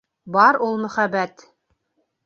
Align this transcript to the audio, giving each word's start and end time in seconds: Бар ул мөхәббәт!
Бар 0.35 0.59
ул 0.69 0.81
мөхәббәт! 0.87 1.47